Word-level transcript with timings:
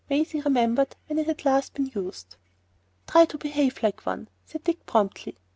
Maisie 0.09 0.41
remembered 0.41 0.95
when 1.05 1.19
it 1.19 1.27
had 1.27 1.45
last 1.45 1.75
been 1.75 1.91
used. 1.93 2.35
""Try 3.05 3.25
to 3.25 3.37
behave 3.37 3.83
like 3.83 4.03
one,"' 4.03 4.29
said 4.47 4.63
Dick, 4.63 4.83
promptly. 4.87 5.37